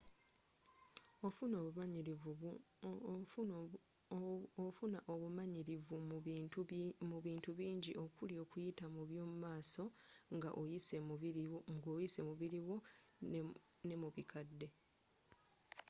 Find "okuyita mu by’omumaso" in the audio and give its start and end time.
8.43-9.83